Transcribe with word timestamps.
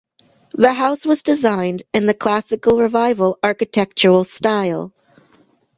The 0.55 0.73
house 0.73 1.05
was 1.05 1.21
designed 1.21 1.83
in 1.93 2.07
the 2.07 2.15
Classical 2.15 2.79
Revival 2.79 3.37
architectural 3.43 4.23
style. 4.23 4.91